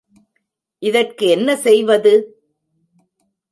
இதற்கு 0.83 1.27
என்ன 1.27 1.55
செய்வது? 1.55 2.13